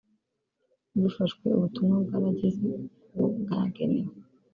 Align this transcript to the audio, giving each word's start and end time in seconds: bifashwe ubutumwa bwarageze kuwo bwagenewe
bifashwe 1.01 1.45
ubutumwa 1.57 1.95
bwarageze 2.05 2.67
kuwo 3.05 3.25
bwagenewe 3.41 4.11